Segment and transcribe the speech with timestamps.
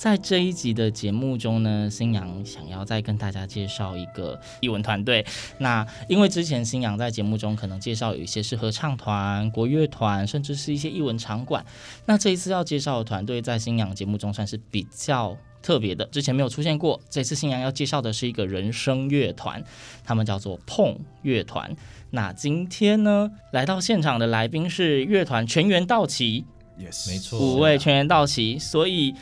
[0.00, 5.22] 在这一集的节目中呢，新阳想要再跟大家介绍一个艺文团队。
[5.58, 11.62] 那因为之前新阳在节目中可能介绍有一些是合唱团、国乐团，甚至是一些艺文场馆。
[12.06, 16.98] 那这一次要介绍的团队，在新阳节目中算是比较特别的，之前没有出现过。
[17.10, 19.62] 这次新阳要介绍的是一个人声乐团，
[20.02, 21.76] 他们叫做碰乐团。
[22.08, 26.46] 那今天呢，来到现场的来宾是乐团全员到齐。
[26.78, 29.14] ，yes，没错，五位全员到齐，所以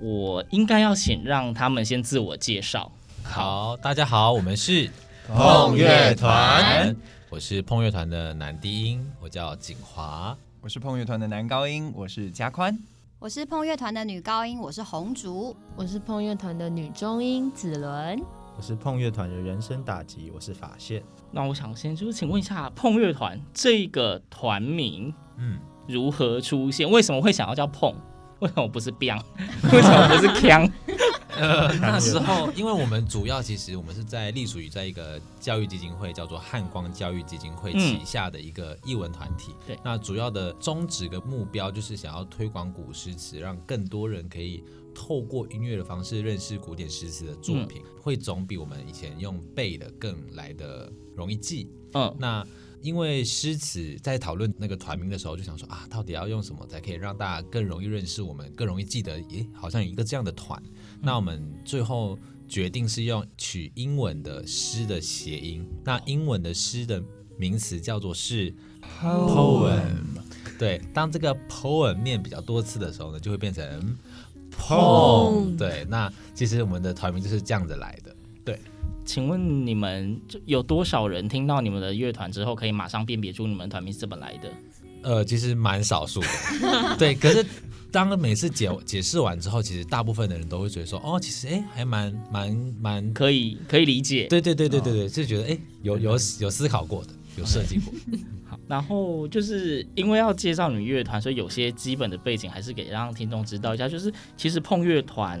[0.00, 2.90] 我应该要先让他们先自我介绍。
[3.24, 4.88] 好，大家好，我们是
[5.26, 6.94] 碰乐团，
[7.28, 10.36] 我是碰乐团的男低音，我叫景华。
[10.60, 12.76] 我是碰乐团的男高音，我是嘉宽。
[13.18, 15.56] 我是碰乐团的女高音，我是红竹。
[15.74, 18.22] 我是碰乐团的女中音子伦，
[18.56, 21.02] 我是碰乐团的人生打击，我是法线。
[21.32, 26.88] 那我想先就是请问一下，碰乐团这个团名，嗯，如何出现？
[26.88, 27.92] 为什么会想要叫椪？
[28.40, 29.20] 为什么不是 biang？
[29.72, 30.70] 为什么不是锵？
[31.36, 39.54] 呃， 那时候因为我们主要其实我们是在隶属于在一个教育基金会，叫做汉光教育基金会旗下的一个艺文团体。
[39.66, 44.64] 对，那主要的宗旨跟目标就是想要推广古诗词，让更多人可以
[44.94, 51.70] 透过音乐的方式认识古典诗词的作品，嗯、会总比我们以前用背的更来的容易记。
[51.94, 52.44] 嗯，那。
[52.80, 59.14] 因为诗词在讨论那个团名的时候，就想说啊，到底要用什么才可以让大家更容易认识我们，更容易记得？
[59.30, 60.62] 诶，好像有一个这样的团。
[60.64, 62.18] 嗯、那我们最后
[62.48, 65.68] 决定是用取英文的诗的谐音。
[65.84, 67.02] 那英文的诗的
[67.36, 68.54] 名词叫做是
[69.00, 69.96] poem。
[70.58, 73.96] 对，当这个 poem 念比较多次的时候呢，就会变成
[74.50, 75.56] poem。
[75.56, 78.14] 对，那其实我们的团名就是这样子来的。
[78.44, 78.60] 对。
[79.08, 84.52] 请问你们有多少人听到你们的乐团之后，可以马上辨别出你们团名是怎么来的？
[85.00, 86.28] 呃，其实蛮少数的，
[87.00, 87.14] 对。
[87.14, 87.42] 可是
[87.90, 94.26] 当每次解解释完之后，其实大部分的人都会觉得说，哦，其实哎，还蛮蛮蛮可以可以理解。
[94.26, 96.10] 对对对对对对，哦、就觉得哎，有有
[96.40, 97.90] 有思考过的，有设计过。
[98.46, 103.88] 好，然后就是因为要介绍你们乐团，所以有些基本的背景还是给让听众知道一下。
[103.88, 105.40] 就是其实碰乐团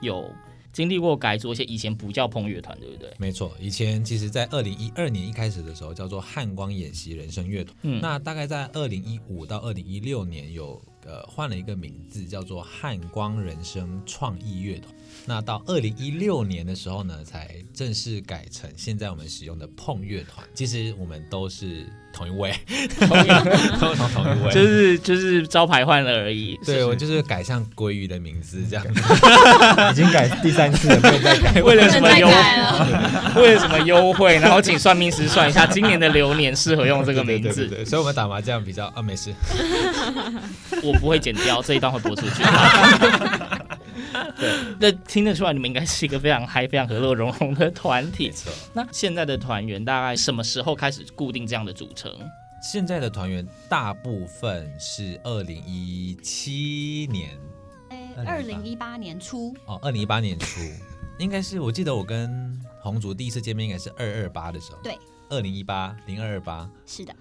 [0.00, 0.28] 有。
[0.76, 3.10] 经历过改组，而且以前不叫碰乐团，对不对？
[3.16, 7.74] 没错，以前其实，在二零一二年一开始的时候，叫做汉光演习人生乐团。
[7.80, 14.94] 嗯，那大概在二零一五到二零一六年有呃换了一个名字，叫做汉光人生创意乐团。
[15.24, 20.46] 那到二零一六年的时候呢，才正式改成现在我们使用的碰乐团。
[20.52, 22.50] 其实我们都是同一位，
[23.00, 23.28] 同一
[23.78, 26.58] 同一位，就是就是招牌换了而已。
[26.64, 28.84] 对，我就是改上鲑鱼的名字这样，
[29.92, 31.60] 已经改第三次了，没有再改。
[31.60, 32.26] 为了什么优？
[33.40, 34.38] 为了什么优惠？
[34.38, 37.66] 然后请算命师算一下，今年的流年适合用这个名字。
[37.66, 39.34] 对对对，所以我们打麻将比较啊，没事，
[40.82, 42.42] 我不会剪掉这一段会播出去。
[44.38, 48.32] 对，那听得出来你们应该是一个非常嗨、非常和乐融融的团体。
[48.72, 52.12] 那现在的团员大概什么时候开始固定这样的组成？
[52.62, 57.30] 现在的团员大部分是二零一七年，
[58.26, 58.96] 二零一八。
[58.96, 59.54] 年初。
[59.66, 60.60] 哦，二零一八年初。
[61.18, 67.14] 应该是我记得我跟红竹第一次见面应该是二二八的时候，对，二零一八零二二八，是的，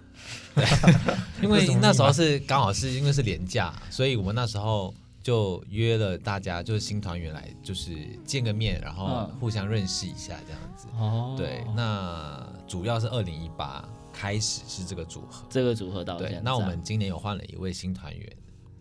[0.56, 0.66] 对，
[1.44, 4.94] 因为那时候是刚好是因为是连假，所以我们那时候。
[5.25, 10.86] 就约了大家，就是新团员来，就是见个面，然后互相认识一下这样子。
[11.00, 13.83] 哦，对，那主要是二零一八
[14.13, 16.33] 开始是这个组合，这个组合到现在。
[16.33, 18.31] 对，那我们今年有换了一位新团员，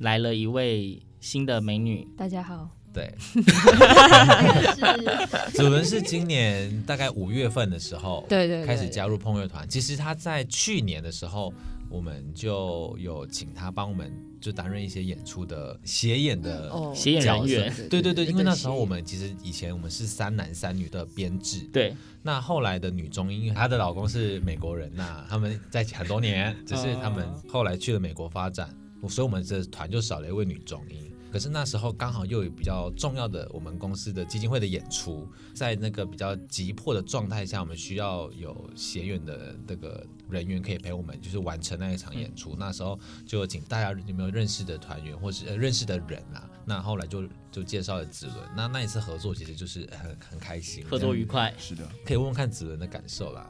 [0.01, 2.07] 来了一位新的美女。
[2.15, 2.69] 大家好。
[2.93, 3.11] 对，
[5.55, 9.67] 子伦是今年大概五月份的时候，对对开始加入碰乐团。
[9.67, 11.51] 其实他在去年的时候。
[11.95, 17.89] 我们就有请他帮我们就担任一些演出的协演的协演人员。
[17.89, 21.61] 对对对，因为那时候我们其实以前我们是三男三女的编制。
[21.73, 21.95] 对。
[22.21, 28.75] 那后来的女中音，因为她的老公是美国人呐，他们在一起很多年， 只是他们后来去了美国发展，
[29.09, 31.13] 所以我们这团就少了一位女中音。
[31.31, 42.53] 可是那时候刚好又有比较重要的我们公司的基金会的演出，在那个比较急迫的状态下，我们需要有协演的这个人员可以陪我们，就是完成那一场演出。
[42.53, 46.49] 嗯、那时候就请大家有没有认识的团员或是、呃、认识的人啊？
[46.65, 48.39] 那后来就就介绍了子伦。
[48.57, 51.53] 那那一次合作其实就是很很开心，合作愉快。
[51.59, 53.47] 是的，可以问问看子伦的感受啦。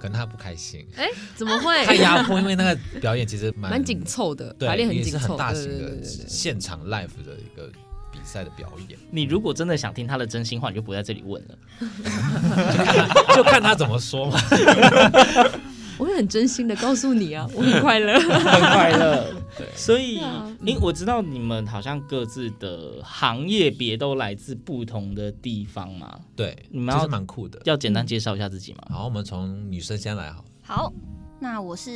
[0.00, 1.84] 可能他不开心，哎、欸，怎么会？
[1.84, 7.68] 太压迫，因为那个表演其实蛮蛮紧凑的，对，排练很紧凑，也是很大型的现场 live 的一个
[8.12, 8.96] 比赛的表演。
[9.10, 11.58] 你如果真的想听他的真心话，你就不会在这里问了，
[12.76, 14.38] 就看他，就看他怎么说嘛。
[15.98, 19.34] 我会很真心的告诉你啊， 我很快乐，很快乐。
[19.56, 20.22] 对，所以，
[20.62, 26.18] 因我知道你们好像各自的行业别都来自不同的地方嘛。
[26.36, 27.60] 对，你们要蛮酷的。
[27.64, 28.78] 要简单介绍一下自己吗？
[28.90, 30.44] 好，我们从女生先来好。
[30.62, 30.92] 好，
[31.40, 31.90] 那我是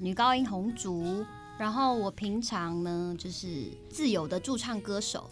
[0.00, 1.24] 女高音红竹，
[1.56, 3.46] 然后我平常呢就是
[3.88, 5.30] 自由的驻唱歌手，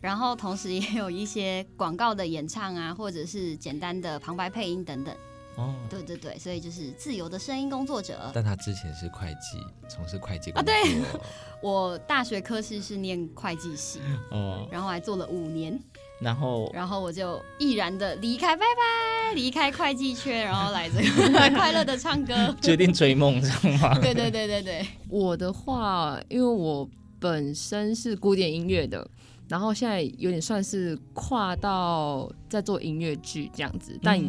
[0.00, 5.12] 然后同时也有一些广告的演唱啊，或者是简单的旁白配音等等。
[5.56, 8.30] 哦，对对对，所以就是自由的声音工作者。
[8.34, 9.58] 但他之前是会计，
[9.88, 10.72] 从事会计工作。
[10.72, 11.20] 啊，对，
[11.62, 14.00] 我大学科系是念会计系，
[14.30, 15.78] 哦，然后还做了五年，
[16.20, 23.98] 然后，然后我就毅然的离开，拜拜，离开会计圈，然后来这个 快乐的唱歌，决定追梦，知道吗？
[24.00, 24.86] 对对对对对。
[25.08, 26.88] 我的话，因为我
[27.18, 29.08] 本身是古典音乐的。
[29.48, 34.20] 然后现在有点算是跨到在做音乐剧这样子，但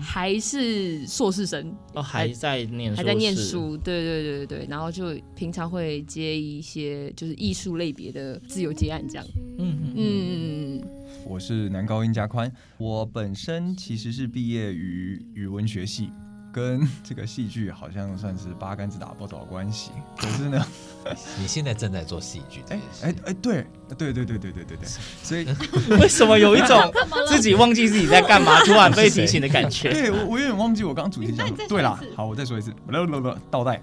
[0.00, 4.66] 还是硕士生哦，还在念，还在念书，对对对对对。
[4.70, 9.26] 然后就平常会接一些就是艺术类别的自由接案这样。
[9.58, 10.88] 嗯嗯嗯嗯。
[11.26, 16.10] 我是男高音加宽，我本身其实是毕业于语文学系。
[16.52, 20.64] 跟这个戏剧好像算是八竿子打不着关系，可是呢，
[21.40, 23.66] 你现在正在做戏剧，哎哎哎，对
[23.96, 24.88] 对对对对对对对，
[25.22, 25.46] 所以
[25.98, 26.78] 为什么有一种
[27.26, 29.90] 自己忘记自己在干嘛，突然被提醒的感觉？
[29.94, 31.50] 对我我有点忘记我刚刚主题讲。
[31.66, 33.80] 对了，好，我再说一次，不不不，倒带。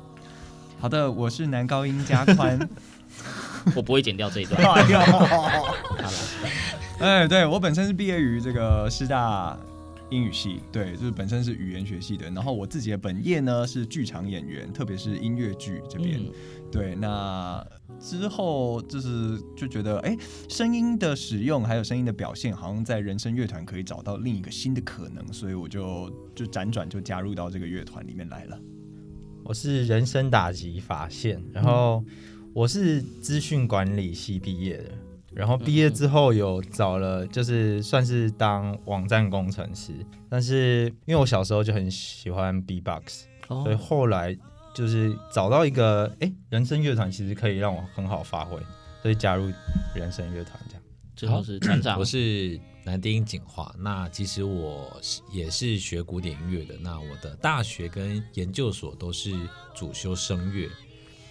[0.79, 2.57] 好的，我是男高音加宽，
[3.75, 4.63] 我不会剪掉这一段。
[4.63, 5.75] 好了，
[6.99, 9.57] 哎，对我本身是毕业于这个师大。
[10.09, 12.29] 英语系，对，就是本身是语言学系的。
[12.31, 16.19] 然后我自己的本业呢是剧场演员，特别是音乐剧这边。
[16.19, 16.31] 嗯、
[16.71, 17.65] 对，那
[17.99, 20.17] 之后就是就觉得，哎，
[20.47, 28.59] 声音的使用还有声音的表现，好像在人声乐团可以找到另一个新的可能，所以我就就辗转就加入到这个乐团里面来了。
[29.43, 32.03] 我是人声打击法线，然后
[32.53, 34.91] 我是资讯管理系毕业的。
[35.33, 39.93] 然后毕业之后有找了，就是算是当网站工程师，
[40.29, 44.35] 但是因为我小时候就很喜欢 B-box，所以后来
[44.73, 48.59] 就是找到一个哎，人声乐团其实可以让我很好发挥，
[49.01, 49.51] 所以加入
[49.95, 50.83] 人声乐团这样。
[51.15, 53.69] 最后是团长，我是男低音景华。
[53.77, 54.89] 那其实我
[55.33, 59.35] 也是学古典音乐的，那我的大学跟研究所都是
[59.75, 60.69] 主修声乐，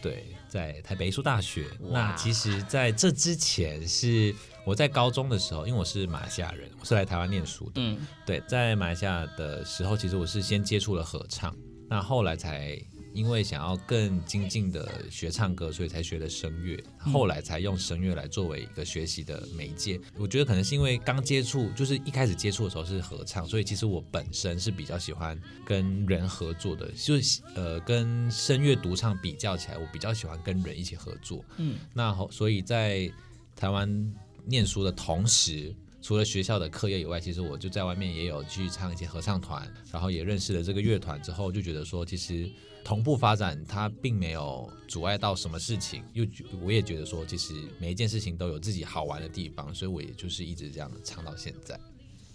[0.03, 0.25] 对。
[0.49, 4.35] 在台北艺术大学，那其实在这之前是
[4.65, 7.73] 我在高中的时候，因为我是马来西亚人，我是来台湾念书的。
[7.77, 11.55] 嗯，对，在马来西亚的时候，其实我是先接触了合唱，
[11.88, 12.81] 那后来才。
[13.12, 20.00] 因为想要更精进的学唱歌，所以才学的声乐，后来才用声乐来作为一个学习的媒介。
[20.17, 31.45] 我觉得可能是因为刚接触，就是一开始接触的时候是合唱，所以其实我本身是比较喜欢跟人合作的，就是呃跟声乐独唱比较起来，我比较喜欢跟人一起合作。
[31.57, 33.11] 嗯，那所以在
[33.57, 42.50] 台湾念书的同时，除了学校的课业以外，其实我就在外面也有去唱一些合唱团，然后也认识了这个乐团之后，就觉得说其实。
[42.85, 46.02] 同步发展，它并没有阻碍到什么事情。
[46.14, 46.25] 又
[46.62, 51.78] 我也觉得说，其实每一件事情都有自己好玩的地方，所以我也就是一直这样唱到现在。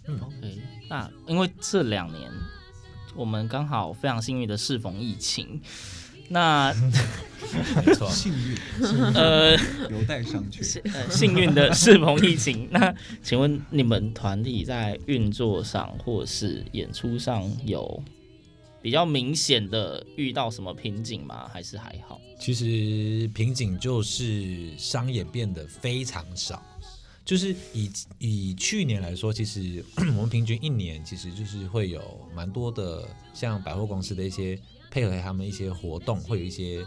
[0.05, 0.62] 嗯，OK。
[0.88, 2.32] 那因为这两年
[3.15, 5.60] 我们刚好非常幸运的适逢疫情，
[6.34, 6.74] 那
[7.86, 8.58] 没错，幸运，
[9.13, 9.56] 呃，
[9.92, 10.82] 有待商榷。
[11.12, 18.04] 幸运的适逢疫情，那请问你们团体在运作上或是演出上有？
[18.82, 21.48] 比较明显的遇到什么瓶颈吗？
[21.54, 22.20] 还是还好？
[22.40, 26.62] 其实瓶颈就是商演变得非常少，
[27.24, 29.86] 就是以以去年来说，其实
[30.18, 32.02] 我们平均一年其实就是会有
[32.36, 34.60] 蛮多的像百货公司的一些
[34.93, 36.85] 配合他们一些活动，会有一些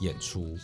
[0.00, 0.58] 演出。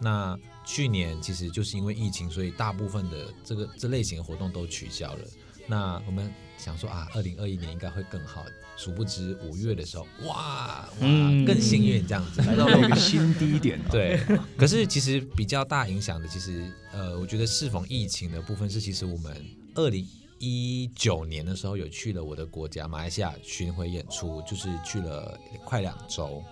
[0.00, 0.34] 那
[0.64, 5.20] 去年其实就是因为疫情，所以大部分的这个这类型的活动都取消了。
[5.66, 8.46] 那我们想说啊，二零二一年应该会更好。
[8.78, 11.06] 殊不知五月的时候，哇哇，
[11.46, 13.78] 更幸运这样子，来到了一个新低点。
[13.92, 14.18] 对，
[14.56, 19.36] 可是其实比较大影响的，其实呃，我觉得适逢疫情的部分是，其实我们
[19.74, 20.04] 二零
[20.44, 26.42] 一九年的时候有去了我的国家马来西亚巡回演出，就是去了快两周。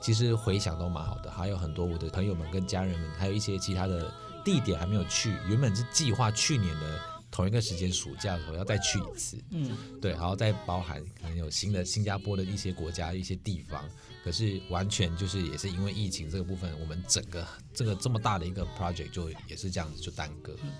[0.00, 4.08] 其实回想都蛮好的，还有很多我的朋友们跟家人们，还有一些其他的
[4.44, 5.34] 地点还没有去。
[5.48, 13.84] 原本是计划去年的同一个时间暑假的时候要再去一次，嗯，对，然后再包含可能有新的新加坡的一些国家一些地方，
[14.24, 20.56] 可是完全就是也是因为疫情这个部分，我们整个这个这么大的一个 project 就也是这样子就耽搁。
[20.62, 20.70] 嗯，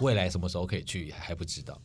[0.00, 1.78] 未来什么时候可以去还不知道，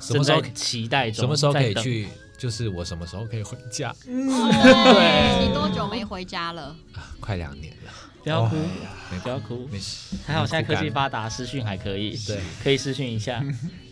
[0.00, 2.08] 什么时候期待中，什么时候可以去？
[2.38, 3.90] 就是我什么时候可以回家？
[3.90, 6.74] 哦、对，你多久没回家了？
[6.94, 7.92] 啊、快两年了。
[8.22, 10.16] 不要哭，哦、不要哭，没事。
[10.26, 13.44] 还好现在科技发达，私讯还可以，对，可以私讯一下。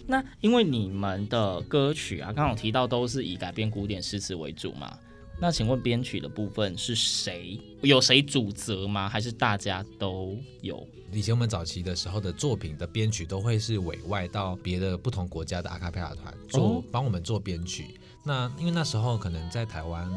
[0.07, 4.99] 那因为你们的歌曲啊，刚刚有提到都是以改编古典诗词为主嘛？
[5.41, 7.61] 那请问编曲的部分是谁？
[7.83, 9.09] 有谁主责吗？
[9.09, 10.85] 还是大家都有？
[11.13, 17.99] 以前我们早期的时候的作品的编曲都会是委外到别的不同国家的阿卡贝拉团做，帮、哦、我们做编曲。
[18.25, 20.11] 那因为那时候可能在台湾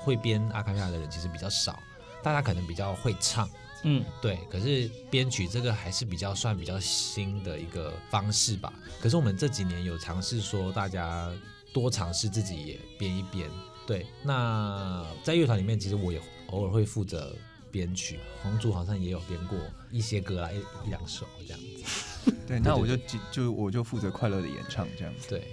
[0.00, 1.78] 会编阿卡贝拉的人其实比较少，
[2.22, 3.50] 大家可能比较会唱，
[3.82, 4.38] 嗯，对。
[4.48, 8.72] 可是编曲这个还是比较算比较新的一个方式吧。
[9.00, 11.30] 可是我们这几年有尝试说，大家
[11.72, 13.50] 多尝试自己也编一编。
[13.88, 17.34] 对，那在乐团里面，其实我也偶尔会负责
[17.70, 18.18] 编曲。
[18.42, 19.58] 红烛好像也有编过
[19.90, 22.30] 一些歌啦，一一两首这样子。
[22.46, 22.94] 对，那我就
[23.32, 25.28] 就我就负责快乐的演唱这样子。
[25.30, 25.48] 对，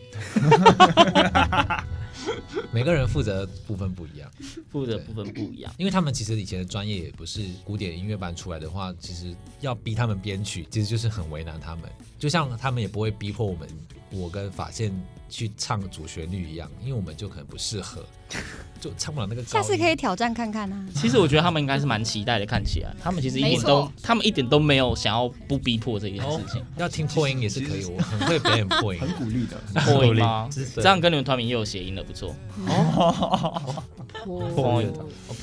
[2.74, 4.30] 每个人负责的部分不一样，
[4.70, 11.90] 负责部分不一样，因为他们其实以前的专业也不是古典音乐班出来的话，其实要逼他们编曲，其实就是很为难他们。
[12.20, 13.70] 就像他们也不会逼迫我们，
[14.12, 14.92] 我跟法线
[15.30, 18.04] 去唱主旋律一样，因为我们就可能不适合。
[18.82, 20.86] 就唱不了那个，下次可以挑战看看啊！
[20.96, 26.60] 其实我觉得他们应该是蛮期待的，看起来他们其实一点都，他们一点都没有想要不逼迫这件事情。
[26.60, 30.50] 哦、要听破音也是可以，我很会表演破音，很鼓励的破音吗？
[30.76, 32.36] 这样跟你们团名也有谐音的，不错。
[32.68, 33.84] 哦，
[34.26, 34.92] 破音，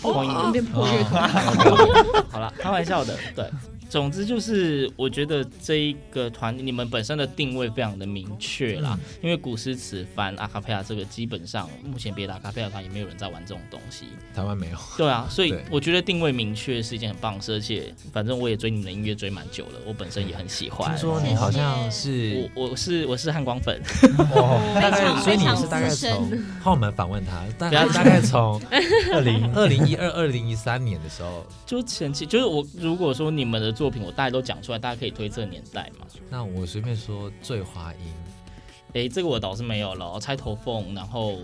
[0.03, 1.29] 破音变破乐团。
[2.31, 3.49] 好了，开玩笑的，对。
[3.93, 14.79] 总之就是，我觉得这一个团你们本身的定位非常的明确啦，嗯、因为古诗词翻阿卡贝拉这个基本上目前别的阿卡贝拉团也没有人在玩这种东西，台湾没有。
[14.97, 20.89] 对啊， 所以我觉得定位明确是一件很棒的事，而且反正我也追你们的音乐追蛮久了，我本身也很喜欢。
[20.89, 23.79] 听说你好像是我我是我是汉光粉，
[24.75, 26.31] 大概所以你是大概从，
[26.63, 28.59] 后我们访问他，大概大概从
[29.13, 33.71] 二零二零一二二零一三年的时候，就前期就是我如果说你们的。
[33.83, 36.07] 作品我大概都讲出来，大家可以推测年代嘛。
[36.31, 37.99] 那我随便说，醉花阴，
[38.93, 40.21] 哎，这个我倒是没有了。
[40.21, 41.37] 钗头凤，然后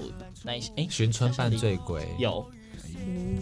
[0.45, 2.49] 那一些，哎，寻春犯醉鬼，有，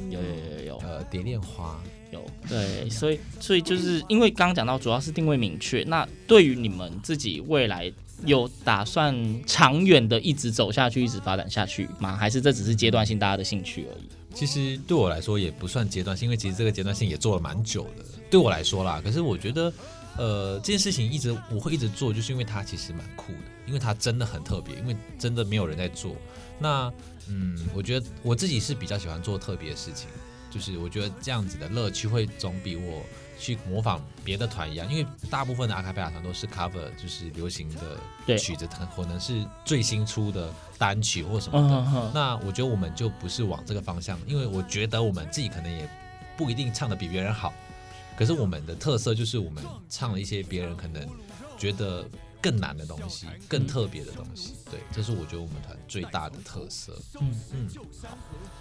[0.08, 1.78] 有有有有有，呃，蝶恋花
[2.10, 2.24] 有。
[2.48, 5.82] 对，所以所以就是因为刚刚讲到，主要是定位明确。
[5.82, 7.92] 那对于你们自己未来
[8.24, 12.16] 有打算长远的一直走下去，一直发展下去吗？
[12.16, 14.08] 还是这只是阶段性大家的兴趣而已？
[14.32, 18.04] 其实对我来说也不算阶段性，因为其实这个阶段性也做了蛮久的。
[18.30, 19.72] 对我来说啦，可是我觉得，
[20.16, 26.14] 呃，这件事情一直我会一直做，就是因为它其实蛮酷的，因为它真的很特别，因为真的没有人在做。
[26.58, 26.92] 那
[27.28, 30.08] 嗯，我觉得我自己是比较喜欢做特别的事情，
[30.50, 33.02] 就是我觉得这样子的乐趣会总比我
[33.38, 41.76] 去模仿别的团一样，因为大部分的阿卡贝拉团都是 cover，就是流行的曲子，可能是最新出的单曲或什么的。
[41.94, 45.86] 嗯、那我觉得我们就不是往这个方向，因为我觉得我们自己可能也
[46.36, 47.52] 不一定唱的比别人好，
[48.16, 51.06] 可是我们的特色就是我们唱了一些别人可能
[51.58, 52.08] 觉得。
[52.38, 56.96] 更难的东西，更特别的东西，对，这是我觉得我们团最大的特色。
[57.20, 57.68] 嗯嗯，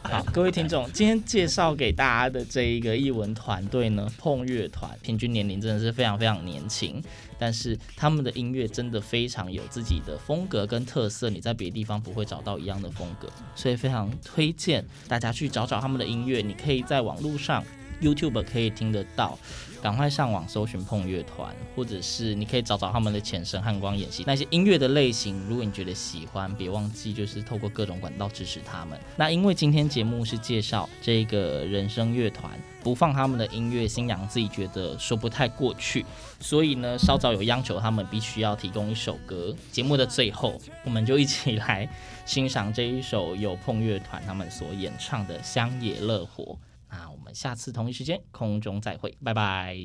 [0.02, 7.04] 好，各位听众，今天介绍给大家的这一个艺文团队呢，碰乐团，平均年龄真的是非常非常年轻，
[7.38, 17.64] 但是他们的音乐真的非常有自己的风格跟特色，你在别的地方不会找到一样的风格，所以非常推荐大家去找找他们的音乐，你可以在网络上
[18.02, 19.38] YouTube 可以听得到。
[19.82, 25.40] 赶快上网搜寻碰乐团，或者是你可以找找他们的前身汉光演习那些音乐的类型。
[25.48, 29.00] 如果你觉得喜欢，别忘记就是透过各种管道支持他们。
[29.16, 36.04] 那因为今天节目是介绍这个人声乐团，不放他们的音乐，新娘自己觉得说不太过去，
[36.40, 39.56] 所以呢，稍早有央求他们必须要提供一首歌。
[39.72, 41.88] 节目的最后，我们就一起来
[42.26, 46.44] 欣赏这一首由碰乐团他们所演唱的《乡野乐活》。
[46.98, 49.78] 那我们下次同一时间空中再会，拜拜。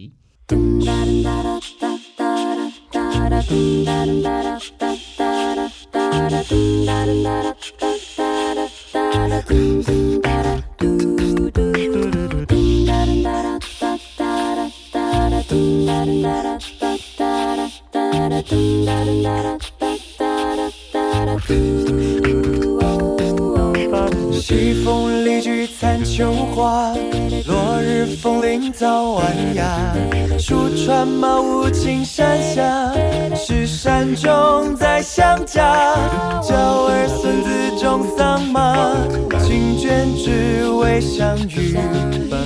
[28.81, 29.95] 早晚呀。
[30.39, 32.91] 书传茅屋青山下，
[33.37, 35.95] 石山中在相家。
[36.41, 36.57] 教
[36.87, 38.97] 儿孙子种桑麻，
[39.39, 41.77] 亲眷只为相遇。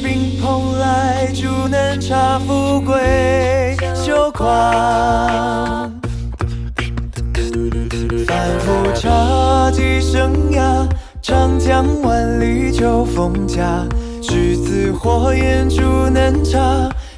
[0.03, 4.51] 宾朋来煮嫩茶，富贵休狂。
[8.27, 10.85] 反复茶几生涯。
[11.23, 13.87] 长江万里秋风家，
[14.45, 16.61] 栀子火焰煮嫩茶，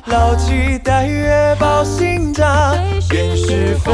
[0.06, 2.73] 老妻待月抱新茶。
[3.12, 3.92] 愿是飞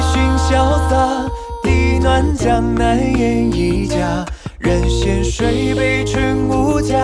[0.00, 1.28] 寻潇洒，
[1.62, 4.24] 地暖江南烟一家。
[4.60, 6.96] 人闲水杯春无价，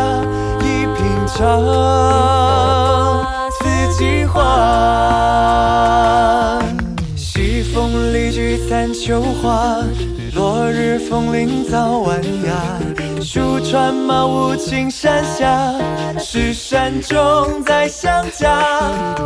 [0.60, 1.44] 一品茶，
[3.60, 4.42] 四季花。
[7.14, 9.82] 西风里聚散秋花。
[10.34, 12.65] 落日风铃早晚呀，
[13.26, 15.74] 书传茅屋青山下，
[16.16, 18.62] 石山中在相家。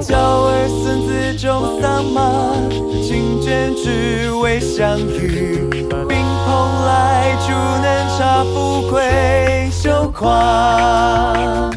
[0.00, 2.54] 教儿孙子种桑麻，
[3.02, 5.68] 亲眷只为相遇。
[6.08, 6.16] 宾
[6.46, 7.52] 朋来煮
[7.82, 11.70] 嫩茶，富贵休狂。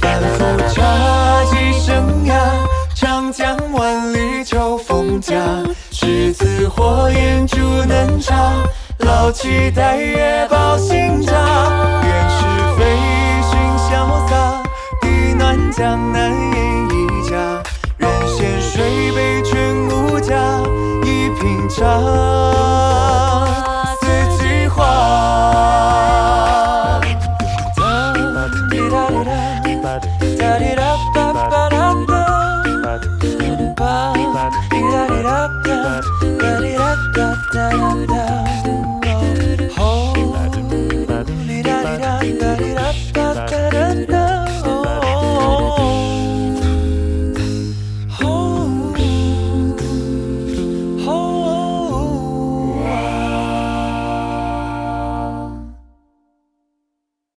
[0.00, 0.38] 反复
[0.72, 2.32] 茶几生涯，
[2.96, 5.36] 长江万里秋风家。
[5.92, 8.54] 栀子火焰煮嫩茶，
[9.08, 11.32] 抱起待月抱新扎。
[12.04, 12.36] 愿是
[12.76, 12.84] 飞
[13.42, 13.50] 絮
[13.88, 13.90] 潇
[14.28, 14.62] 洒，
[15.00, 16.92] 地暖江南烟一
[17.26, 17.32] 家。
[17.96, 20.36] 人闲水杯全无价，
[21.04, 21.86] 一品茶，